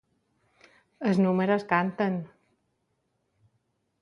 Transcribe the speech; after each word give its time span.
Els 1.11 1.21
números 1.25 1.67
canten! 1.75 2.19